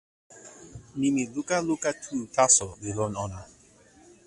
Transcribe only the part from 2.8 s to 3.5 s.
li lon ona.